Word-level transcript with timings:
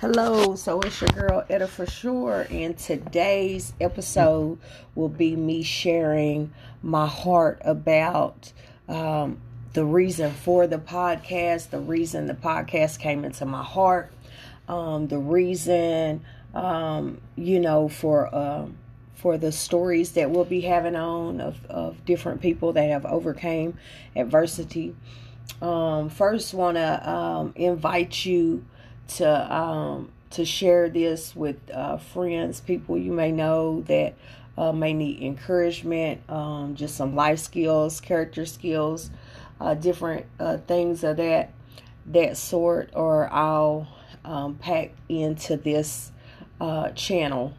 Hello, 0.00 0.54
so 0.54 0.80
it's 0.82 1.00
your 1.00 1.10
girl 1.10 1.44
Etta 1.50 1.66
for 1.66 1.84
sure, 1.84 2.46
and 2.52 2.78
today's 2.78 3.72
episode 3.80 4.60
will 4.94 5.08
be 5.08 5.34
me 5.34 5.64
sharing 5.64 6.52
my 6.84 7.08
heart 7.08 7.60
about 7.64 8.52
um, 8.88 9.40
the 9.72 9.84
reason 9.84 10.30
for 10.30 10.68
the 10.68 10.78
podcast, 10.78 11.70
the 11.70 11.80
reason 11.80 12.28
the 12.28 12.34
podcast 12.34 13.00
came 13.00 13.24
into 13.24 13.44
my 13.44 13.64
heart, 13.64 14.12
um, 14.68 15.08
the 15.08 15.18
reason 15.18 16.24
um, 16.54 17.20
you 17.34 17.58
know 17.58 17.88
for 17.88 18.32
um, 18.32 18.76
for 19.16 19.36
the 19.36 19.50
stories 19.50 20.12
that 20.12 20.30
we'll 20.30 20.44
be 20.44 20.60
having 20.60 20.94
on 20.94 21.40
of, 21.40 21.66
of 21.66 22.04
different 22.04 22.40
people 22.40 22.72
that 22.72 22.88
have 22.88 23.04
overcame 23.04 23.76
adversity. 24.14 24.94
Um, 25.60 26.08
first, 26.08 26.54
want 26.54 26.76
to 26.76 27.10
um, 27.10 27.52
invite 27.56 28.24
you 28.24 28.64
to 29.08 29.54
um, 29.54 30.10
to 30.30 30.44
share 30.44 30.88
this 30.88 31.34
with 31.34 31.56
uh, 31.72 31.96
friends, 31.96 32.60
people 32.60 32.98
you 32.98 33.12
may 33.12 33.32
know 33.32 33.82
that 33.82 34.14
uh, 34.56 34.72
may 34.72 34.92
need 34.92 35.22
encouragement, 35.22 36.20
um, 36.28 36.74
just 36.74 36.96
some 36.96 37.14
life 37.14 37.38
skills, 37.38 38.00
character 38.00 38.44
skills, 38.44 39.10
uh, 39.60 39.74
different 39.74 40.26
uh, 40.38 40.58
things 40.58 41.04
of 41.04 41.16
that 41.16 41.50
that 42.06 42.36
sort. 42.36 42.90
Or 42.94 43.32
I'll 43.32 43.88
um, 44.24 44.56
pack 44.56 44.92
into 45.08 45.56
this 45.56 46.12
uh, 46.60 46.90
channel. 46.90 47.54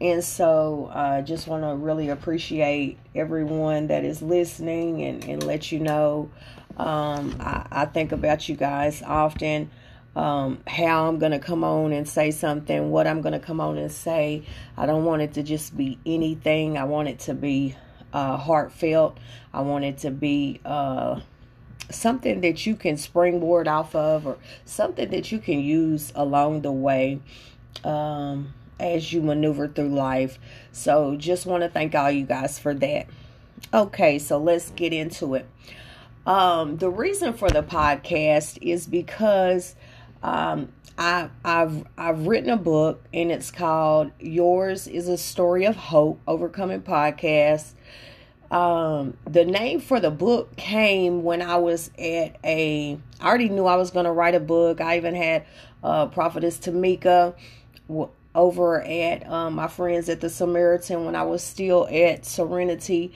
And 0.00 0.24
so 0.24 0.90
I 0.92 1.20
uh, 1.20 1.22
just 1.22 1.46
want 1.46 1.62
to 1.62 1.76
really 1.76 2.08
appreciate 2.08 2.98
everyone 3.14 3.86
that 3.86 4.04
is 4.04 4.20
listening 4.20 5.02
and, 5.02 5.24
and 5.24 5.42
let 5.44 5.70
you 5.70 5.78
know 5.78 6.30
um, 6.76 7.36
I, 7.40 7.66
I 7.70 7.84
think 7.86 8.12
about 8.12 8.48
you 8.48 8.56
guys 8.56 9.02
often 9.02 9.70
um, 10.16 10.60
how 10.66 11.08
I'm 11.08 11.18
going 11.18 11.32
to 11.32 11.38
come 11.38 11.64
on 11.64 11.92
and 11.92 12.08
say 12.08 12.30
something, 12.30 12.90
what 12.90 13.06
I'm 13.06 13.20
going 13.20 13.32
to 13.32 13.40
come 13.40 13.60
on 13.60 13.78
and 13.78 13.90
say. 13.90 14.44
I 14.76 14.86
don't 14.86 15.04
want 15.04 15.22
it 15.22 15.34
to 15.34 15.42
just 15.42 15.76
be 15.76 15.98
anything. 16.06 16.78
I 16.78 16.84
want 16.84 17.08
it 17.08 17.18
to 17.20 17.34
be 17.34 17.76
uh, 18.12 18.36
heartfelt. 18.36 19.18
I 19.52 19.62
want 19.62 19.84
it 19.84 19.98
to 19.98 20.10
be 20.10 20.60
uh, 20.64 21.20
something 21.90 22.40
that 22.42 22.64
you 22.64 22.76
can 22.76 22.96
springboard 22.96 23.66
off 23.66 23.94
of 23.94 24.26
or 24.26 24.38
something 24.64 25.10
that 25.10 25.32
you 25.32 25.38
can 25.38 25.60
use 25.60 26.12
along 26.14 26.62
the 26.62 26.72
way 26.72 27.20
um, 27.82 28.54
as 28.78 29.12
you 29.12 29.20
maneuver 29.20 29.66
through 29.66 29.88
life. 29.88 30.38
So 30.70 31.16
just 31.16 31.44
want 31.44 31.62
to 31.64 31.68
thank 31.68 31.94
all 31.94 32.10
you 32.10 32.24
guys 32.24 32.58
for 32.58 32.72
that. 32.74 33.06
Okay, 33.72 34.18
so 34.18 34.38
let's 34.38 34.70
get 34.70 34.92
into 34.92 35.34
it. 35.34 35.48
Um, 36.26 36.78
the 36.78 36.90
reason 36.90 37.34
for 37.34 37.50
the 37.50 37.62
podcast 37.62 38.58
is 38.62 38.86
because 38.86 39.74
um, 40.24 40.72
I, 40.96 41.28
I've 41.44 41.84
I've 41.98 42.26
written 42.26 42.48
a 42.48 42.56
book 42.56 43.04
and 43.12 43.30
it's 43.30 43.50
called 43.50 44.10
"Yours 44.18 44.88
Is 44.88 45.06
a 45.06 45.18
Story 45.18 45.66
of 45.66 45.76
Hope: 45.76 46.18
Overcoming 46.26 46.80
Podcast." 46.80 47.72
Um, 48.50 49.16
the 49.28 49.44
name 49.44 49.80
for 49.80 50.00
the 50.00 50.10
book 50.10 50.56
came 50.56 51.24
when 51.24 51.42
I 51.42 51.56
was 51.56 51.90
at 51.98 52.36
a. 52.42 52.98
I 53.20 53.28
already 53.28 53.50
knew 53.50 53.66
I 53.66 53.76
was 53.76 53.90
going 53.90 54.06
to 54.06 54.12
write 54.12 54.34
a 54.34 54.40
book. 54.40 54.80
I 54.80 54.96
even 54.96 55.14
had 55.14 55.44
uh, 55.82 56.06
Prophetess 56.06 56.58
Tamika 56.58 57.34
w- 57.86 58.08
over 58.34 58.80
at 58.82 59.28
um, 59.30 59.54
my 59.54 59.68
friends 59.68 60.08
at 60.08 60.22
the 60.22 60.30
Samaritan 60.30 61.04
when 61.04 61.14
I 61.14 61.24
was 61.24 61.44
still 61.44 61.86
at 61.90 62.24
Serenity 62.24 63.12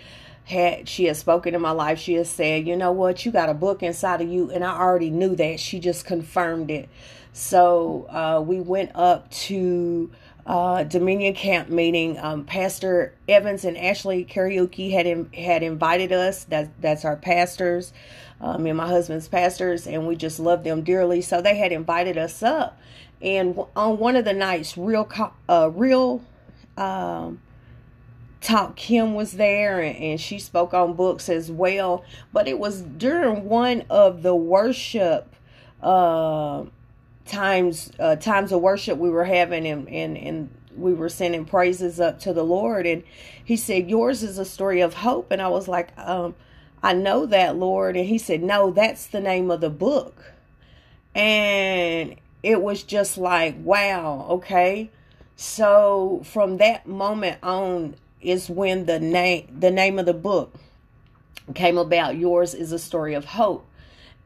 had 0.49 0.89
she 0.89 1.05
had 1.05 1.17
spoken 1.17 1.55
in 1.55 1.61
my 1.61 1.71
life. 1.71 1.99
She 1.99 2.15
had 2.15 2.27
said 2.27 2.67
you 2.67 2.77
know 2.77 2.93
what? 2.93 3.25
You 3.25 3.33
got 3.33 3.49
a 3.49 3.55
book 3.55 3.83
inside 3.83 4.21
of 4.21 4.29
you. 4.29 4.51
And 4.51 4.65
i 4.65 4.79
already 4.79 5.11
knew 5.11 5.37
that. 5.37 5.61
She 5.61 5.79
just 5.79 6.05
confirmed 6.05 6.71
it. 6.71 6.89
So 7.33 8.07
uh, 8.09 8.41
we 8.41 8.61
went 8.61 8.93
up 8.95 9.31
to 9.31 10.11
uh, 10.47 10.85
dominion 10.85 11.35
camp 11.35 11.69
meeting. 11.69 12.19
Um, 12.19 12.45
pastor 12.45 13.15
evans 13.29 13.65
and 13.65 13.77
ashley 13.77 14.25
karaoke 14.25 14.91
had 14.91 15.07
in, 15.07 15.31
had 15.33 15.63
invited 15.63 16.13
us. 16.13 16.45
That, 16.45 16.81
that's 16.81 17.05
our 17.05 17.17
pastors 17.17 17.93
um, 18.41 18.65
and 18.67 18.77
my 18.77 18.87
husband's 18.87 19.29
pastors 19.29 19.87
and 19.87 20.07
we 20.07 20.17
just 20.17 20.41
love 20.41 20.65
them 20.65 20.83
dearly. 20.83 21.21
So 21.21 21.43
they 21.43 21.57
had 21.57 21.73
invited 21.73 22.17
us 22.17 22.43
up. 22.43 22.81
And 23.21 23.59
on 23.77 23.99
one 23.99 24.17
of 24.17 24.25
the 24.25 24.33
nights 24.33 24.79
real 24.79 25.09
uh, 25.49 25.71
real 25.75 26.23
um, 26.77 27.41
Talk 28.41 28.77
Kim 28.77 29.15
was 29.15 29.33
there 29.33 29.81
and, 29.81 29.97
and 29.97 30.21
she 30.21 30.39
spoke 30.39 30.73
on 30.73 30.95
books 30.95 31.29
as 31.29 31.51
well. 31.51 32.05
But 32.33 32.49
it 32.49 32.59
was 32.59 32.83
during 32.83 33.45
one 33.45 33.85
of 33.91 34.23
the 34.23 34.35
worship 34.35 35.35
uh, 35.83 36.65
times 37.27 37.93
uh, 37.99 38.17
times 38.17 38.53
of 38.53 38.61
worship 38.61 38.99
we 38.99 39.11
were 39.11 39.25
having 39.25 39.67
and, 39.67 39.89
and, 39.89 40.17
and 40.17 40.51
we 40.77 40.95
were 40.95 41.09
sending 41.09 41.45
praises 41.45 42.01
up 42.01 42.21
to 42.21 42.33
the 42.33 42.45
Lord 42.45 42.87
and 42.87 43.03
he 43.45 43.57
said, 43.57 43.91
Yours 43.91 44.23
is 44.23 44.39
a 44.39 44.45
story 44.45 44.81
of 44.81 44.95
hope. 44.95 45.31
And 45.31 45.43
I 45.43 45.49
was 45.49 45.69
like, 45.69 45.97
um, 45.99 46.35
I 46.83 46.93
know 46.93 47.27
that, 47.27 47.57
Lord. 47.57 47.97
And 47.97 48.07
he 48.07 48.19
said, 48.19 48.43
No, 48.43 48.71
that's 48.71 49.07
the 49.07 49.21
name 49.21 49.51
of 49.51 49.61
the 49.61 49.71
book. 49.71 50.33
And 51.15 52.17
it 52.43 52.63
was 52.63 52.83
just 52.83 53.19
like, 53.19 53.57
wow, 53.59 54.27
okay. 54.31 54.91
So 55.37 56.23
from 56.25 56.59
that 56.59 56.87
moment 56.87 57.39
on, 57.43 57.97
is 58.21 58.51
when 58.51 58.87
the 58.87 58.99
name 58.99 59.49
the 59.59 59.71
name 59.71 59.99
of 59.99 60.07
the 60.07 60.15
book 60.15 60.55
came 61.55 61.79
about. 61.79 62.17
Yours 62.17 62.55
is 62.55 62.73
a 62.73 62.79
story 62.79 63.15
of 63.15 63.25
hope. 63.25 63.67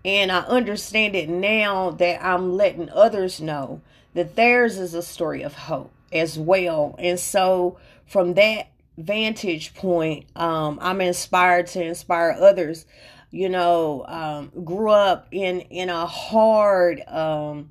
And 0.05 0.33
i 0.33 0.41
understand 0.41 1.15
it 1.15 1.29
now 1.29 1.91
that 1.91 2.25
i'm 2.25 2.57
letting 2.57 2.91
others 2.91 3.41
know 3.41 3.81
that 4.15 4.35
theirs 4.35 4.79
is 4.79 4.95
a 4.95 5.03
story 5.03 5.43
of 5.43 5.55
hope 5.55 5.93
as 6.13 6.39
well. 6.39 6.97
And 6.99 7.19
so 7.19 7.79
from 8.07 8.35
that 8.35 8.69
vantage 8.99 9.75
point 9.75 10.27
um, 10.37 10.79
i'm 10.83 11.01
inspired 11.01 11.67
to 11.69 11.83
inspire 11.83 12.37
others. 12.39 12.87
You 13.31 13.49
know 13.49 14.05
um, 14.09 14.53
grew 14.65 14.91
up 14.91 15.29
in 15.31 15.61
in 15.61 15.89
a 15.89 16.07
hard 16.07 17.01
um, 17.09 17.71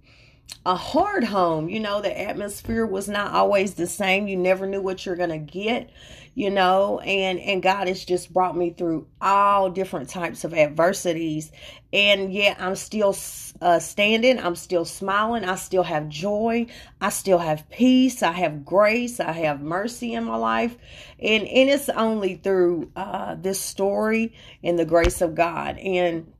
a 0.65 0.75
hard 0.75 1.23
home. 1.23 1.69
You 1.69 1.79
know, 1.79 2.01
the 2.01 2.19
atmosphere 2.19 2.85
was 2.85 3.09
not 3.09 3.33
always 3.33 3.73
the 3.73 3.87
same. 3.87 4.27
You 4.27 4.37
never 4.37 4.67
knew 4.67 4.81
what 4.81 5.05
you're 5.05 5.15
going 5.15 5.29
to 5.29 5.37
get, 5.39 5.89
you 6.35 6.49
know, 6.51 6.99
and 6.99 7.39
and 7.39 7.63
God 7.63 7.87
has 7.87 8.05
just 8.05 8.31
brought 8.31 8.55
me 8.55 8.69
through 8.69 9.07
all 9.19 9.69
different 9.69 10.09
types 10.09 10.43
of 10.43 10.53
adversities. 10.53 11.51
And 11.93 12.31
yet 12.31 12.57
I'm 12.59 12.75
still 12.75 13.15
uh, 13.61 13.79
standing, 13.79 14.39
I'm 14.39 14.55
still 14.55 14.85
smiling, 14.85 15.43
I 15.43 15.55
still 15.55 15.83
have 15.83 16.07
joy, 16.09 16.67
I 17.01 17.09
still 17.09 17.39
have 17.39 17.69
peace, 17.69 18.23
I 18.23 18.31
have 18.31 18.63
grace, 18.63 19.19
I 19.19 19.33
have 19.33 19.61
mercy 19.61 20.13
in 20.13 20.23
my 20.25 20.37
life. 20.37 20.77
And 21.19 21.47
and 21.47 21.69
it's 21.69 21.89
only 21.89 22.35
through 22.35 22.91
uh 22.95 23.35
this 23.35 23.59
story 23.59 24.33
and 24.63 24.77
the 24.77 24.85
grace 24.85 25.21
of 25.21 25.35
God. 25.35 25.77
And 25.79 26.31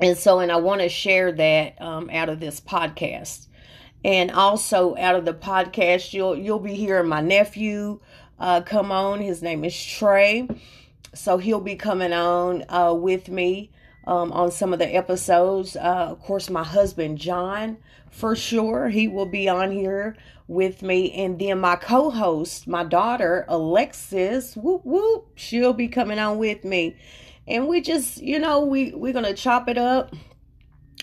and 0.00 0.16
so, 0.16 0.40
and 0.40 0.52
I 0.52 0.56
want 0.56 0.80
to 0.82 0.88
share 0.88 1.32
that 1.32 1.80
um, 1.80 2.10
out 2.10 2.28
of 2.28 2.40
this 2.40 2.60
podcast. 2.60 3.46
And 4.04 4.30
also 4.30 4.96
out 4.96 5.16
of 5.16 5.24
the 5.24 5.34
podcast, 5.34 6.12
you'll 6.12 6.36
you'll 6.36 6.60
be 6.60 6.74
hearing 6.74 7.08
my 7.08 7.20
nephew 7.20 8.00
uh, 8.38 8.60
come 8.60 8.92
on. 8.92 9.20
His 9.20 9.42
name 9.42 9.64
is 9.64 9.84
Trey, 9.84 10.48
so 11.14 11.38
he'll 11.38 11.60
be 11.60 11.76
coming 11.76 12.12
on 12.12 12.64
uh, 12.68 12.92
with 12.94 13.28
me 13.28 13.70
um, 14.06 14.32
on 14.32 14.50
some 14.50 14.72
of 14.72 14.78
the 14.78 14.94
episodes. 14.94 15.76
Uh, 15.76 16.08
of 16.10 16.20
course, 16.20 16.50
my 16.50 16.62
husband 16.62 17.18
John, 17.18 17.78
for 18.10 18.36
sure, 18.36 18.88
he 18.88 19.08
will 19.08 19.26
be 19.26 19.48
on 19.48 19.70
here 19.70 20.16
with 20.48 20.82
me, 20.82 21.10
and 21.12 21.38
then 21.38 21.58
my 21.58 21.76
co-host, 21.76 22.68
my 22.68 22.84
daughter 22.84 23.44
Alexis, 23.48 24.54
whoop 24.54 24.84
whoop, 24.84 25.28
she'll 25.34 25.72
be 25.72 25.88
coming 25.88 26.18
on 26.18 26.38
with 26.38 26.62
me 26.64 26.94
and 27.46 27.68
we 27.68 27.80
just 27.80 28.20
you 28.22 28.38
know 28.38 28.64
we 28.64 28.92
we're 28.92 29.12
gonna 29.12 29.34
chop 29.34 29.68
it 29.68 29.78
up 29.78 30.14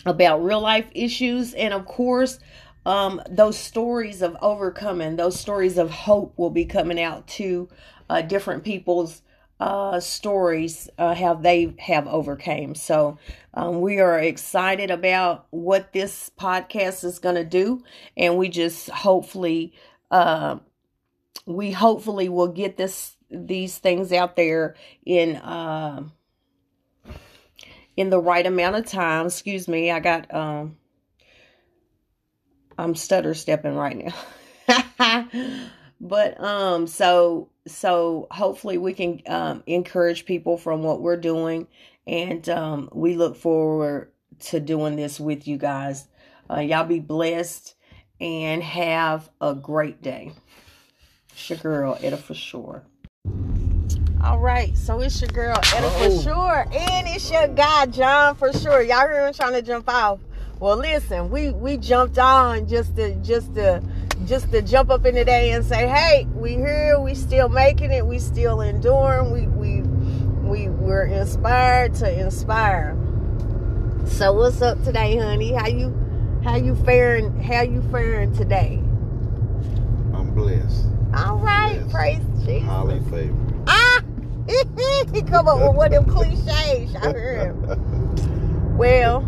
about 0.05 0.43
real 0.43 0.61
life 0.61 0.87
issues 0.93 1.53
and 1.53 1.73
of 1.73 1.85
course 1.85 2.39
um 2.85 3.21
those 3.29 3.57
stories 3.57 4.21
of 4.21 4.35
overcoming 4.41 5.15
those 5.15 5.39
stories 5.39 5.77
of 5.77 5.89
hope 5.89 6.33
will 6.37 6.49
be 6.49 6.65
coming 6.65 7.01
out 7.01 7.25
to 7.27 7.69
uh 8.09 8.21
different 8.21 8.63
people's 8.63 9.21
uh 9.59 9.99
stories 9.99 10.89
uh 10.97 11.13
how 11.13 11.33
they 11.35 11.73
have 11.79 12.07
overcame. 12.07 12.75
So 12.75 13.17
um, 13.53 13.81
we 13.81 13.99
are 13.99 14.19
excited 14.19 14.91
about 14.91 15.45
what 15.51 15.93
this 15.93 16.31
podcast 16.37 17.03
is 17.05 17.19
going 17.19 17.35
to 17.35 17.45
do. 17.45 17.83
And 18.17 18.37
we 18.37 18.49
just 18.49 18.89
hopefully 18.89 19.73
uh 20.11 20.57
we 21.45 21.71
hopefully 21.71 22.29
will 22.29 22.49
get 22.49 22.77
this 22.77 23.15
these 23.29 23.77
things 23.77 24.11
out 24.11 24.35
there 24.35 24.75
in 25.05 25.37
uh 25.37 26.03
in 27.95 28.09
the 28.09 28.19
right 28.19 28.45
amount 28.45 28.75
of 28.75 28.85
time. 28.85 29.27
Excuse 29.27 29.67
me, 29.67 29.91
I 29.91 29.99
got 29.99 30.33
um 30.33 30.77
I'm 32.77 32.95
stutter 32.95 33.33
stepping 33.33 33.75
right 33.75 34.13
now. 34.67 35.67
but 36.01 36.41
um 36.43 36.87
so 36.87 37.49
so 37.67 38.27
hopefully 38.31 38.77
we 38.77 38.93
can 38.93 39.21
um 39.27 39.63
encourage 39.67 40.25
people 40.25 40.57
from 40.57 40.83
what 40.83 41.01
we're 41.01 41.17
doing 41.17 41.67
and 42.07 42.47
um 42.49 42.89
we 42.93 43.15
look 43.15 43.35
forward 43.35 44.11
to 44.39 44.59
doing 44.59 44.95
this 44.95 45.19
with 45.19 45.47
you 45.47 45.57
guys. 45.57 46.07
Uh, 46.49 46.59
y'all 46.59 46.85
be 46.85 46.99
blessed 46.99 47.75
and 48.19 48.61
have 48.61 49.29
a 49.39 49.55
great 49.55 50.01
day. 50.01 50.33
It's 51.31 51.49
your 51.49 51.59
girl, 51.59 51.97
Etta 52.01 52.17
for 52.17 52.33
sure. 52.33 52.83
All 54.23 54.39
right, 54.39 54.75
so 54.77 55.01
it's 55.01 55.19
your 55.19 55.27
girl 55.27 55.57
Etta 55.57 55.81
oh. 55.83 55.89
for 55.89 56.23
sure, 56.23 56.65
and 56.71 57.07
it's 57.09 57.29
your 57.29 57.45
guy 57.49 57.87
John 57.87 58.35
for 58.35 58.53
sure. 58.53 58.81
Y'all 58.81 59.01
hear 59.01 59.27
him 59.27 59.33
trying 59.33 59.51
to 59.51 59.61
jump 59.61 59.89
off? 59.89 60.21
Well, 60.61 60.77
listen, 60.77 61.29
we 61.29 61.51
we 61.51 61.75
jumped 61.75 62.17
on 62.17 62.65
just 62.65 62.95
to 62.95 63.15
just 63.15 63.53
to 63.55 63.83
just 64.25 64.49
to 64.51 64.61
jump 64.61 64.89
up 64.91 65.05
in 65.05 65.15
the 65.15 65.25
day 65.25 65.51
and 65.51 65.65
say, 65.65 65.89
hey, 65.89 66.25
we 66.35 66.51
here, 66.51 66.97
we 67.01 67.15
still 67.15 67.49
making 67.49 67.91
it, 67.91 68.07
we 68.07 68.17
still 68.17 68.61
enduring, 68.61 69.33
we 69.33 69.47
we 69.47 69.81
we 69.81 70.69
we're 70.69 71.03
inspired 71.03 71.93
to 71.95 72.09
inspire. 72.09 72.95
So 74.05 74.31
what's 74.31 74.61
up 74.61 74.81
today, 74.85 75.17
honey? 75.17 75.51
How 75.51 75.67
you 75.67 75.93
how 76.45 76.55
you 76.55 76.75
faring? 76.85 77.41
How 77.41 77.63
you 77.63 77.81
faring 77.91 78.33
today? 78.33 78.79
I'm 80.13 80.33
blessed. 80.33 80.85
All 81.13 81.39
right, 81.39 81.79
blessed. 81.79 81.93
praise 81.93 82.45
Jesus. 82.45 82.63
Highly 82.63 83.01
favored. 83.11 83.42
He 84.47 85.21
come 85.27 85.47
up 85.47 85.59
with 85.59 85.75
one 85.75 85.93
of 85.93 86.05
them 86.05 86.13
cliches. 86.13 86.95
I 86.95 87.11
heard 87.11 87.47
him. 87.47 88.77
well, 88.77 89.21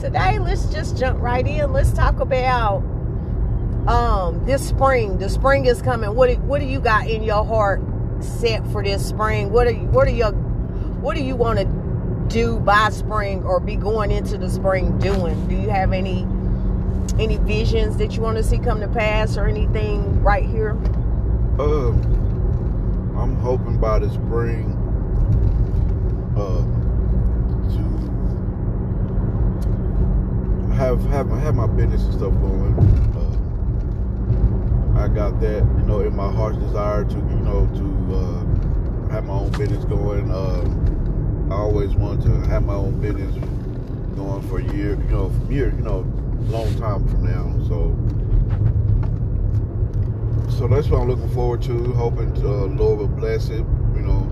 today 0.00 0.38
let's 0.38 0.66
just 0.66 0.96
jump 0.98 1.20
right 1.20 1.46
in. 1.46 1.72
Let's 1.72 1.92
talk 1.92 2.20
about 2.20 2.78
um 3.86 4.44
this 4.44 4.68
spring. 4.68 5.18
The 5.18 5.28
spring 5.28 5.66
is 5.66 5.80
coming. 5.80 6.14
What 6.14 6.36
what 6.40 6.60
do 6.60 6.66
you 6.66 6.80
got 6.80 7.08
in 7.08 7.22
your 7.22 7.44
heart 7.44 7.80
set 8.20 8.66
for 8.70 8.82
this 8.82 9.06
spring? 9.06 9.50
What 9.50 9.66
are 9.66 9.72
you, 9.72 9.86
what 9.86 10.06
are 10.06 10.12
your 10.12 10.32
what 10.32 11.16
do 11.16 11.22
you 11.22 11.36
want 11.36 11.58
to 11.60 11.64
do 12.28 12.58
by 12.60 12.90
spring 12.90 13.42
or 13.44 13.60
be 13.60 13.76
going 13.76 14.10
into 14.10 14.36
the 14.36 14.50
spring 14.50 14.98
doing? 14.98 15.46
Do 15.48 15.54
you 15.54 15.70
have 15.70 15.92
any 15.92 16.26
any 17.18 17.36
visions 17.38 17.96
that 17.96 18.14
you 18.14 18.22
want 18.22 18.36
to 18.36 18.42
see 18.42 18.58
come 18.58 18.80
to 18.80 18.88
pass 18.88 19.36
or 19.36 19.46
anything 19.46 20.22
right 20.22 20.44
here? 20.44 20.76
Uh, 21.58 21.92
I'm 23.28 23.36
hoping 23.36 23.78
by 23.78 23.98
the 23.98 24.08
spring 24.10 24.72
uh, 26.34 26.62
to 27.68 27.82
have 30.74 31.04
have 31.10 31.28
have 31.28 31.54
my 31.54 31.66
business 31.66 32.04
and 32.04 32.14
stuff 32.14 32.32
going. 32.32 32.74
Uh, 33.14 33.36
I 34.98 35.08
got 35.08 35.38
that, 35.42 35.58
you 35.58 35.84
know, 35.86 36.00
in 36.00 36.16
my 36.16 36.32
heart's 36.32 36.56
desire 36.56 37.04
to, 37.04 37.16
you 37.16 37.40
know, 37.44 37.68
to 37.74 38.14
uh, 38.16 39.12
have 39.12 39.26
my 39.26 39.34
own 39.34 39.50
business 39.52 39.84
going. 39.84 40.30
Uh, 40.30 40.64
I 41.54 41.58
always 41.58 41.94
wanted 41.94 42.24
to 42.24 42.48
have 42.48 42.64
my 42.64 42.76
own 42.76 42.98
business 42.98 43.34
going 44.16 44.40
for 44.48 44.60
a 44.60 44.74
year, 44.74 44.94
you 44.94 45.10
know, 45.10 45.28
from 45.28 45.52
year, 45.52 45.68
you 45.76 45.82
know, 45.82 45.98
long 46.48 46.74
time 46.76 47.06
from 47.08 47.24
now. 47.26 47.52
So, 47.68 47.94
so 50.58 50.66
that's 50.66 50.88
what 50.88 51.00
I'm 51.00 51.08
looking 51.08 51.28
forward 51.30 51.62
to. 51.62 51.92
Hoping 51.92 52.34
to, 52.34 52.48
uh, 52.48 52.66
Lord 52.66 52.98
will 52.98 53.06
bless 53.06 53.48
it, 53.48 53.64
you 53.94 54.02
know, 54.02 54.26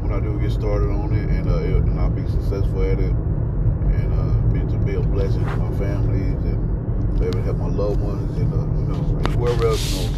when 0.00 0.10
I 0.10 0.20
do 0.20 0.40
get 0.40 0.50
started 0.50 0.88
on 0.88 1.12
it, 1.12 1.28
and, 1.28 1.50
uh, 1.50 1.58
it, 1.58 1.84
and 1.84 2.00
I'll 2.00 2.08
be 2.08 2.26
successful 2.30 2.80
at 2.80 2.98
it, 2.98 3.12
and 3.12 4.08
uh, 4.14 4.32
be 4.54 4.60
to 4.72 4.78
be 4.78 4.94
a 4.94 5.00
blessing 5.00 5.44
to 5.44 5.56
my 5.56 5.76
families 5.76 6.42
and 6.48 7.20
be 7.20 7.26
able 7.26 7.40
to 7.40 7.42
help 7.42 7.58
my 7.58 7.68
loved 7.68 8.00
ones, 8.00 8.38
and 8.38 8.52
uh, 8.54 8.56
you 8.56 8.88
know, 8.88 9.02
whoever 9.36 9.66
else, 9.66 9.94
you 9.94 10.08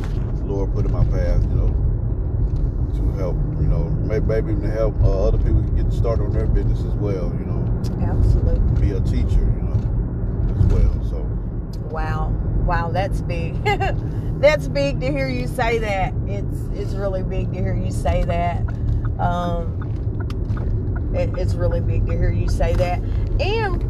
know, 0.47 0.55
Lord 0.55 0.73
put 0.75 0.87
in 0.87 0.93
my 0.93 1.05
path, 1.07 1.43
you 1.43 1.57
know 1.57 1.75
to 2.95 3.03
help, 3.19 3.37
you 3.61 3.67
know, 3.67 3.85
maybe, 4.09 4.25
maybe 4.25 4.53
even 4.53 4.63
to 4.63 4.71
help 4.71 4.95
uh, 5.03 5.29
other 5.29 5.39
people 5.39 5.61
get 5.77 5.93
started 5.93 6.25
on 6.25 6.33
their 6.33 6.47
business 6.47 6.81
as 6.81 6.95
well, 6.95 7.31
you 7.39 7.45
know. 7.45 7.61
Absolutely. 8.01 8.81
Be 8.81 8.93
a 8.93 9.01
teacher, 9.01 9.45
you 9.45 9.63
know, 9.63 10.57
as 10.59 10.67
well. 10.73 11.05
So. 11.05 11.19
Wow, 12.69 12.91
that's 12.91 13.23
big. 13.23 13.65
that's 14.41 14.69
big 14.69 15.01
to 15.01 15.11
hear 15.11 15.27
you 15.27 15.47
say 15.47 15.79
that. 15.79 16.13
It's 16.27 16.59
it's 16.75 16.93
really 16.93 17.23
big 17.23 17.51
to 17.55 17.59
hear 17.59 17.75
you 17.75 17.91
say 17.91 18.25
that. 18.25 18.59
Um, 19.19 21.15
it, 21.17 21.31
it's 21.39 21.55
really 21.55 21.81
big 21.81 22.07
to 22.09 22.13
hear 22.13 22.31
you 22.31 22.47
say 22.47 22.75
that. 22.75 22.99
And 23.41 23.83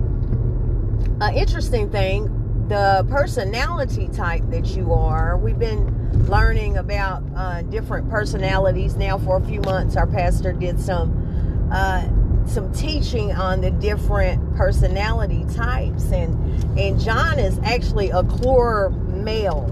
an 1.21 1.35
interesting 1.35 1.91
thing, 1.91 2.67
the 2.69 3.05
personality 3.11 4.07
type 4.15 4.45
that 4.51 4.67
you 4.69 4.93
are. 4.93 5.37
We've 5.37 5.59
been 5.59 6.27
learning 6.29 6.77
about 6.77 7.25
uh, 7.35 7.63
different 7.63 8.09
personalities 8.09 8.95
now 8.95 9.19
for 9.19 9.39
a 9.39 9.45
few 9.45 9.61
months. 9.63 9.97
Our 9.97 10.07
pastor 10.07 10.53
did 10.53 10.79
some 10.79 11.69
uh, 11.73 12.07
some 12.49 12.73
teaching 12.73 13.33
on 13.33 13.61
the 13.61 13.71
different 13.71 14.57
personality 14.57 15.45
types, 15.55 16.11
and 16.13 16.35
and 16.79 17.01
John 17.01 17.39
is 17.39 17.59
actually 17.63 18.11
a 18.11 18.23
core 18.25 18.91
male, 18.91 19.67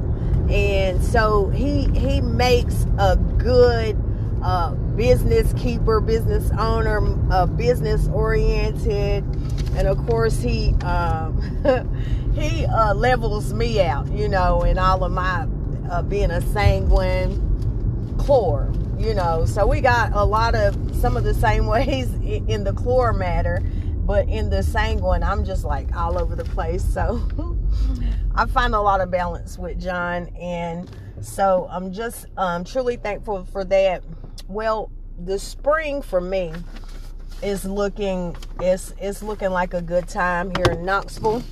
and 0.50 1.02
so 1.02 1.48
he 1.50 1.88
he 1.98 2.20
makes 2.20 2.86
a 2.98 3.16
good 3.16 3.96
uh, 4.42 4.74
business 4.96 5.52
keeper, 5.54 6.00
business 6.00 6.50
owner, 6.58 7.00
uh, 7.32 7.46
business 7.46 8.08
oriented, 8.08 9.24
and 9.76 9.88
of 9.88 9.98
course 10.06 10.40
he 10.40 10.74
um, 10.82 11.40
he 12.34 12.66
uh, 12.66 12.94
levels 12.94 13.52
me 13.54 13.80
out, 13.80 14.10
you 14.12 14.28
know, 14.28 14.62
in 14.62 14.78
all 14.78 15.02
of 15.02 15.12
my 15.12 15.46
uh, 15.90 16.02
being 16.02 16.30
a 16.30 16.40
sanguine 16.52 17.40
chlor, 18.18 18.72
you 18.98 19.14
know. 19.14 19.44
So 19.46 19.66
we 19.66 19.80
got 19.80 20.12
a 20.12 20.24
lot 20.24 20.54
of 20.54 20.74
some 20.96 21.16
of 21.16 21.24
the 21.24 21.34
same 21.34 21.66
ways 21.76 22.12
in 22.14 22.64
the 22.64 22.72
chlor 22.72 23.16
matter, 23.16 23.62
but 24.04 24.28
in 24.28 24.50
the 24.50 24.62
sanguine, 24.62 25.22
I'm 25.22 25.44
just 25.44 25.64
like 25.64 25.94
all 25.96 26.18
over 26.18 26.36
the 26.36 26.44
place. 26.44 26.84
So 26.84 27.26
I 28.34 28.46
find 28.46 28.74
a 28.74 28.80
lot 28.80 29.00
of 29.00 29.10
balance 29.10 29.58
with 29.58 29.80
John, 29.80 30.28
and 30.40 30.90
so 31.20 31.66
I'm 31.70 31.92
just 31.92 32.26
um, 32.36 32.64
truly 32.64 32.96
thankful 32.96 33.44
for 33.46 33.64
that. 33.64 34.02
Well, 34.48 34.90
the 35.18 35.38
spring 35.38 36.02
for 36.02 36.20
me 36.20 36.52
is 37.42 37.64
looking 37.64 38.34
it's 38.60 38.94
it's 38.98 39.22
looking 39.22 39.50
like 39.50 39.74
a 39.74 39.82
good 39.82 40.08
time 40.08 40.52
here 40.56 40.72
in 40.72 40.84
Knoxville. 40.84 41.42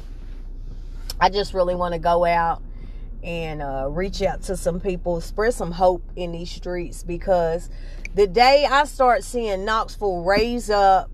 I 1.21 1.31
just 1.31 1.55
really 1.55 1.75
want 1.75 1.93
to 1.95 1.99
go 1.99 2.25
out 2.25 2.63
and 3.25 3.63
uh, 3.63 3.89
reach 3.91 4.23
out 4.23 4.43
to 4.43 4.57
some 4.57 4.79
people, 4.79 5.21
spread 5.21 5.55
some 5.55 5.73
hope 5.73 6.05
in 6.15 6.33
these 6.33 6.51
streets 6.51 7.03
because 7.03 7.71
the 8.15 8.27
day 8.27 8.67
I 8.71 8.85
start 8.85 9.25
seeing 9.25 9.65
Knoxville 9.65 10.23
raise 10.23 10.71
up 10.71 11.11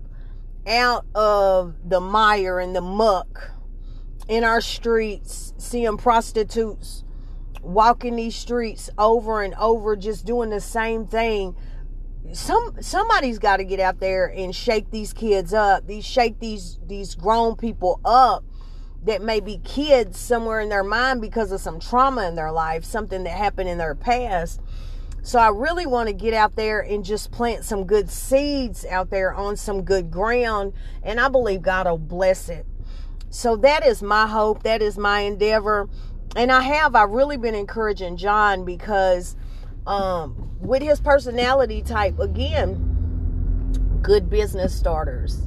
out 0.67 1.05
of 1.15 1.75
the 1.89 1.99
mire 1.99 2.59
and 2.59 2.75
the 2.75 2.81
muck 2.81 3.51
in 4.27 4.43
our 4.43 4.61
streets, 4.61 5.53
seeing 5.57 5.97
prostitutes 5.97 7.03
walking 7.61 8.15
these 8.15 8.35
streets 8.35 8.89
over 8.97 9.41
and 9.41 9.53
over, 9.55 9.95
just 9.95 10.25
doing 10.25 10.49
the 10.49 10.61
same 10.61 11.05
thing. 11.05 11.55
Some 12.33 12.75
somebody's 12.81 13.39
got 13.39 13.57
to 13.57 13.63
get 13.63 13.79
out 13.79 13.99
there 13.99 14.27
and 14.27 14.55
shake 14.55 14.91
these 14.91 15.13
kids 15.13 15.53
up. 15.53 15.87
These 15.87 16.05
shake 16.05 16.39
these 16.39 16.79
these 16.87 17.15
grown 17.15 17.55
people 17.55 17.99
up 18.05 18.43
that 19.03 19.21
may 19.21 19.39
be 19.39 19.59
kids 19.63 20.19
somewhere 20.19 20.59
in 20.59 20.69
their 20.69 20.83
mind 20.83 21.21
because 21.21 21.51
of 21.51 21.59
some 21.59 21.79
trauma 21.79 22.27
in 22.27 22.35
their 22.35 22.51
life, 22.51 22.83
something 22.83 23.23
that 23.23 23.37
happened 23.37 23.69
in 23.69 23.77
their 23.77 23.95
past. 23.95 24.61
So 25.23 25.39
I 25.39 25.49
really 25.49 25.85
want 25.85 26.07
to 26.07 26.13
get 26.13 26.33
out 26.33 26.55
there 26.55 26.79
and 26.79 27.03
just 27.03 27.31
plant 27.31 27.63
some 27.63 27.85
good 27.85 28.09
seeds 28.09 28.85
out 28.85 29.09
there 29.09 29.33
on 29.33 29.55
some 29.55 29.83
good 29.83 30.09
ground. 30.11 30.73
And 31.03 31.19
I 31.19 31.29
believe 31.29 31.61
God 31.61 31.87
will 31.87 31.97
bless 31.97 32.49
it. 32.49 32.65
So 33.29 33.55
that 33.57 33.85
is 33.85 34.01
my 34.01 34.27
hope. 34.27 34.63
That 34.63 34.81
is 34.81 34.97
my 34.97 35.21
endeavor. 35.21 35.89
And 36.35 36.51
I 36.51 36.61
have, 36.61 36.95
I've 36.95 37.11
really 37.11 37.37
been 37.37 37.55
encouraging 37.55 38.17
John 38.17 38.65
because 38.65 39.35
um, 39.85 40.57
with 40.59 40.81
his 40.81 40.99
personality 40.99 41.81
type, 41.81 42.17
again, 42.19 43.99
good 44.01 44.29
business 44.29 44.75
starters. 44.75 45.41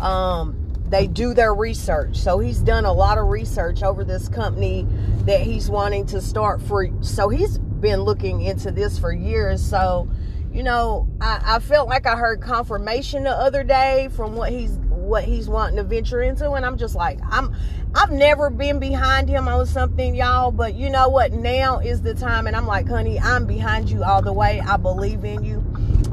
Um, 0.00 0.67
they 0.90 1.06
do 1.06 1.34
their 1.34 1.54
research. 1.54 2.16
So 2.16 2.38
he's 2.38 2.58
done 2.60 2.84
a 2.84 2.92
lot 2.92 3.18
of 3.18 3.28
research 3.28 3.82
over 3.82 4.04
this 4.04 4.28
company 4.28 4.86
that 5.24 5.40
he's 5.40 5.70
wanting 5.70 6.06
to 6.06 6.20
start 6.20 6.60
for. 6.62 6.88
So 7.02 7.28
he's 7.28 7.58
been 7.58 8.02
looking 8.02 8.42
into 8.42 8.70
this 8.70 8.98
for 8.98 9.12
years. 9.12 9.62
So, 9.62 10.08
you 10.52 10.62
know, 10.62 11.08
I, 11.20 11.40
I 11.44 11.58
felt 11.60 11.88
like 11.88 12.06
I 12.06 12.16
heard 12.16 12.40
confirmation 12.40 13.24
the 13.24 13.30
other 13.30 13.62
day 13.62 14.08
from 14.12 14.34
what 14.34 14.50
he's 14.50 14.78
what 15.08 15.24
he's 15.24 15.48
wanting 15.48 15.76
to 15.76 15.82
venture 15.82 16.20
into, 16.20 16.52
and 16.52 16.66
I'm 16.66 16.76
just 16.76 16.94
like, 16.94 17.18
I'm 17.30 17.56
I've 17.94 18.10
never 18.10 18.50
been 18.50 18.78
behind 18.78 19.28
him 19.28 19.48
on 19.48 19.64
something, 19.66 20.14
y'all, 20.14 20.50
but 20.50 20.74
you 20.74 20.90
know 20.90 21.08
what? 21.08 21.32
Now 21.32 21.78
is 21.78 22.02
the 22.02 22.12
time, 22.14 22.46
and 22.46 22.54
I'm 22.54 22.66
like, 22.66 22.86
honey, 22.86 23.18
I'm 23.18 23.46
behind 23.46 23.90
you 23.90 24.04
all 24.04 24.20
the 24.20 24.32
way. 24.32 24.60
I 24.60 24.76
believe 24.76 25.24
in 25.24 25.42
you. 25.42 25.64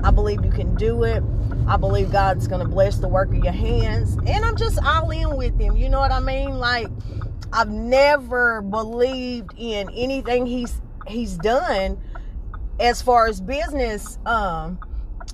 I 0.02 0.12
believe 0.12 0.46
you 0.46 0.52
can 0.52 0.76
do 0.76 1.04
it. 1.04 1.22
I 1.68 1.78
believe 1.78 2.12
God's 2.12 2.48
going 2.48 2.62
to 2.62 2.68
bless 2.68 2.98
the 2.98 3.08
work 3.08 3.30
of 3.30 3.44
your 3.44 3.54
hands. 3.54 4.18
And 4.28 4.46
I'm 4.46 4.56
just 4.56 4.80
all 4.84 5.10
in 5.12 5.36
with 5.36 5.60
him. 5.60 5.76
You 5.76 5.90
know 5.90 6.00
what 6.00 6.12
I 6.12 6.20
mean? 6.20 6.60
Like, 6.60 6.88
I've 7.52 7.70
never 7.70 8.62
believed 8.62 9.54
in 9.58 9.90
anything 9.92 10.46
he's 10.46 10.82
he's 11.08 11.38
done 11.38 12.00
as 12.80 13.00
far 13.00 13.28
as 13.28 13.40
business 13.40 14.18
um 14.26 14.80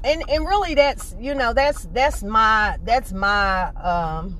and 0.04 0.22
and 0.30 0.46
really 0.46 0.76
that's 0.76 1.16
you 1.18 1.34
know 1.34 1.54
that's 1.54 1.86
that's 1.94 2.22
my 2.24 2.78
that's 2.84 3.14
my 3.14 3.68
um 3.76 4.38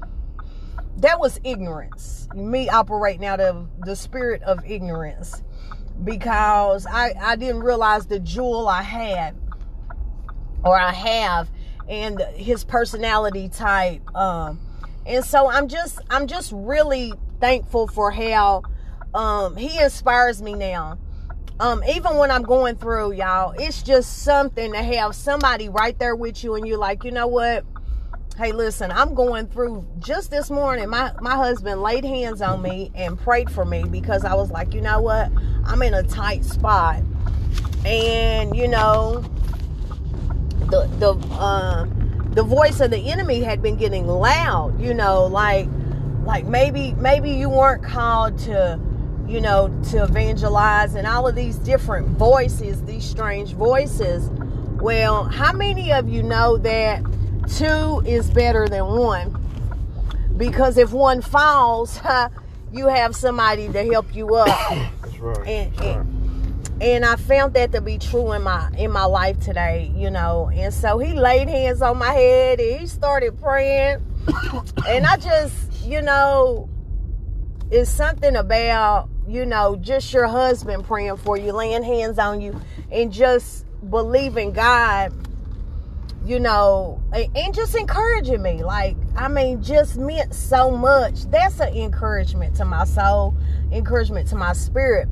that 0.98 1.20
was 1.20 1.40
ignorance. 1.44 2.28
Me 2.36 2.70
operating 2.70 3.26
out 3.26 3.40
of 3.40 3.68
the 3.86 3.96
spirit 3.96 4.44
of 4.44 4.64
ignorance 4.70 5.42
because 6.04 6.86
I, 6.86 7.14
I 7.20 7.36
didn't 7.36 7.62
realize 7.62 8.06
the 8.06 8.20
jewel 8.20 8.68
I 8.68 8.82
had 8.82 9.36
or 10.64 10.78
I 10.78 10.92
have 10.92 11.50
and 11.92 12.22
his 12.36 12.64
personality 12.64 13.50
type. 13.50 14.02
Um, 14.16 14.60
and 15.06 15.24
so 15.26 15.50
I'm 15.50 15.68
just 15.68 16.00
I'm 16.10 16.26
just 16.26 16.52
really 16.56 17.14
thankful 17.40 17.88
for 17.88 18.12
how 18.12 18.64
um, 19.14 19.58
he 19.58 19.78
inspires 19.78 20.42
me 20.42 20.54
now. 20.54 20.98
Um, 21.60 21.84
even 21.84 22.18
when 22.18 22.32
I'm 22.32 22.44
going 22.44 22.78
through, 22.78 23.12
y'all, 23.12 23.54
it's 23.60 23.84
just 23.84 24.24
something 24.24 24.72
to 24.72 24.82
have 24.82 25.14
somebody 25.14 25.70
right 25.70 25.98
there 26.00 26.16
with 26.16 26.44
you, 26.44 26.56
and 26.56 26.66
you're 26.66 26.78
like, 26.78 27.04
you 27.04 27.12
know 27.12 27.28
what? 27.28 27.66
Hey, 28.38 28.54
listen, 28.54 28.90
I'm 28.92 29.14
going 29.14 29.48
through 29.48 29.86
just 30.00 30.32
this 30.32 30.50
morning. 30.50 30.90
My 30.90 31.12
my 31.20 31.36
husband 31.36 31.82
laid 31.82 32.06
hands 32.06 32.42
on 32.42 32.62
me 32.62 32.90
and 32.96 33.20
prayed 33.20 33.52
for 33.52 33.66
me 33.66 33.84
because 33.84 34.24
I 34.24 34.34
was 34.34 34.50
like, 34.50 34.74
you 34.74 34.82
know 34.82 35.02
what? 35.02 35.30
I'm 35.66 35.82
in 35.82 35.94
a 35.94 36.04
tight 36.04 36.46
spot, 36.46 37.02
and 37.86 38.56
you 38.56 38.70
know, 38.70 39.26
the 40.72 40.88
the 40.98 41.14
um, 41.36 42.32
the 42.34 42.44
voice 42.44 42.80
of 42.80 42.90
the 42.92 43.12
enemy 43.12 43.42
had 43.42 43.62
been 43.62 43.76
getting 43.76 44.08
loud. 44.08 44.80
You 44.80 44.94
know, 44.94 45.26
like 45.26 45.68
like 46.24 46.46
maybe 46.46 46.94
maybe 46.94 47.32
you 47.32 47.50
weren't 47.50 47.84
called 47.84 48.40
to 48.40 48.80
you 49.28 49.42
know 49.42 49.68
to 49.92 50.04
evangelize 50.04 50.96
and 50.96 51.06
all 51.06 51.28
of 51.28 51.36
these 51.36 51.58
different 51.58 52.08
voices, 52.18 52.82
these 52.84 53.04
strange 53.04 53.54
voices. 53.54 54.30
Well, 54.82 55.26
how 55.26 55.54
many 55.54 55.94
of 55.94 56.10
you 56.10 56.24
know 56.24 56.58
that 56.58 57.04
two 57.56 58.02
is 58.06 58.32
better 58.32 58.68
than 58.68 58.86
one? 58.88 59.38
Because 60.38 60.78
if 60.78 60.92
one 60.92 61.22
falls, 61.22 62.00
you 62.74 62.88
have 62.88 63.16
somebody 63.16 63.72
to 63.72 63.84
help 63.92 64.16
you 64.16 64.34
up. 64.34 64.48
That's 64.48 65.20
right. 65.20 65.48
And, 65.48 65.76
That's 65.76 65.86
right. 65.86 65.98
and 65.98 66.21
and 66.82 67.06
I 67.06 67.16
found 67.16 67.54
that 67.54 67.72
to 67.74 67.82
be 67.82 68.00
true 68.00 68.32
in 68.32 68.42
my 68.42 68.72
in 68.76 68.92
my 68.92 69.06
life 69.06 69.40
today, 69.40 69.92
you 69.96 70.10
know. 70.10 70.50
And 70.52 70.74
so 70.74 70.98
he 70.98 71.14
laid 71.14 71.48
hands 71.48 71.82
on 71.84 71.98
my 71.98 72.12
head 72.12 72.60
and 72.60 72.80
he 72.80 72.88
started 72.88 73.40
praying. 73.40 74.04
and 74.88 75.06
I 75.06 75.18
just, 75.18 75.56
you 75.86 76.02
know, 76.02 76.68
it's 77.70 77.90
something 77.90 78.36
about, 78.36 79.10
you 79.28 79.46
know, 79.46 79.76
just 79.76 80.12
your 80.12 80.26
husband 80.26 80.84
praying 80.86 81.18
for 81.18 81.38
you, 81.38 81.52
laying 81.54 81.84
hands 81.84 82.18
on 82.18 82.42
you, 82.42 82.60
and 82.92 83.14
just 83.14 83.66
believing 83.88 84.52
God, 84.52 85.14
you 86.26 86.40
know, 86.40 87.00
and, 87.14 87.54
just 87.54 87.76
encouraging 87.76 88.42
me. 88.42 88.64
Like, 88.64 88.96
I 89.16 89.28
mean, 89.28 89.62
just 89.62 89.98
meant 89.98 90.34
so 90.34 90.72
much. 90.72 91.26
That's 91.26 91.60
an 91.60 91.76
encouragement 91.76 92.56
to 92.56 92.66
my 92.66 92.86
soul, 92.86 93.36
encouragement 93.72 94.28
to 94.30 94.36
my 94.36 94.54
spirit. 94.54 95.08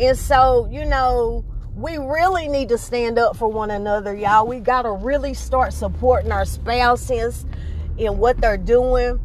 And 0.00 0.16
so, 0.16 0.66
you 0.72 0.86
know, 0.86 1.44
we 1.74 1.98
really 1.98 2.48
need 2.48 2.70
to 2.70 2.78
stand 2.78 3.18
up 3.18 3.36
for 3.36 3.48
one 3.48 3.70
another, 3.70 4.14
y'all. 4.14 4.46
We 4.46 4.58
got 4.58 4.82
to 4.82 4.92
really 4.92 5.34
start 5.34 5.74
supporting 5.74 6.32
our 6.32 6.46
spouses 6.46 7.44
in 7.98 8.16
what 8.16 8.40
they're 8.40 8.56
doing, 8.56 9.20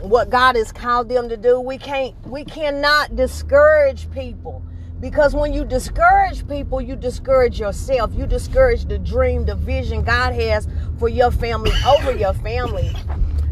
what 0.00 0.30
God 0.30 0.56
has 0.56 0.72
called 0.72 1.10
them 1.10 1.28
to 1.28 1.36
do. 1.36 1.60
We 1.60 1.76
can't 1.76 2.14
we 2.26 2.42
cannot 2.42 3.16
discourage 3.16 4.10
people 4.12 4.62
because 4.98 5.34
when 5.34 5.52
you 5.52 5.62
discourage 5.62 6.48
people, 6.48 6.80
you 6.80 6.96
discourage 6.96 7.60
yourself. 7.60 8.14
You 8.14 8.26
discourage 8.26 8.86
the 8.86 8.98
dream, 8.98 9.44
the 9.44 9.56
vision 9.56 10.04
God 10.04 10.32
has 10.32 10.66
for 10.98 11.10
your 11.10 11.30
family 11.30 11.72
over 11.86 12.16
your 12.16 12.32
family. 12.32 12.96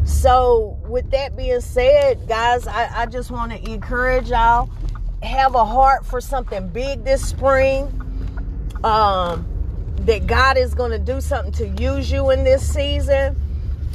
So, 0.05 0.79
with 0.87 1.11
that 1.11 1.37
being 1.37 1.61
said, 1.61 2.27
guys, 2.27 2.65
I, 2.65 3.03
I 3.03 3.05
just 3.05 3.29
want 3.29 3.51
to 3.51 3.71
encourage 3.71 4.29
y'all 4.29 4.69
have 5.23 5.55
a 5.55 5.65
heart 5.65 6.05
for 6.05 6.21
something 6.21 6.67
big 6.69 7.03
this 7.03 7.27
spring. 7.27 7.99
Um, 8.83 9.47
that 10.05 10.27
God 10.27 10.57
is 10.57 10.73
going 10.73 10.91
to 10.91 10.99
do 10.99 11.21
something 11.21 11.53
to 11.53 11.81
use 11.81 12.11
you 12.11 12.29
in 12.31 12.43
this 12.43 12.67
season, 12.67 13.35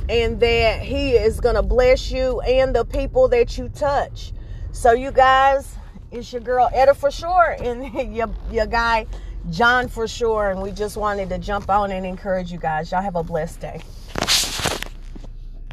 and 0.09 0.41
that 0.41 0.81
He 0.81 1.13
is 1.13 1.41
going 1.41 1.57
to 1.57 1.63
bless 1.63 2.11
you 2.11 2.41
and 2.41 2.75
the 2.75 2.85
people 2.85 3.29
that 3.29 3.59
you 3.59 3.69
touch. 3.69 4.33
So, 4.73 4.93
you 4.93 5.11
guys, 5.11 5.75
it's 6.11 6.33
your 6.33 6.41
girl 6.41 6.71
Etta 6.73 6.95
for 6.95 7.11
sure, 7.11 7.57
and 7.61 8.17
your 8.17 8.31
your 8.51 8.67
guy 8.67 9.07
John 9.51 9.89
for 9.89 10.09
sure, 10.09 10.51
and 10.51 10.63
we 10.63 10.73
just 10.73 10.97
wanted 10.97 11.29
to 11.31 11.39
jump 11.39 11.69
on 11.69 11.91
and 11.91 12.05
encourage 12.05 12.51
you 12.53 12.59
guys. 12.59 12.91
Y'all 12.91 13.03
have 13.03 13.17
a 13.17 13.23
blessed 13.23 13.61
day. 13.61 13.83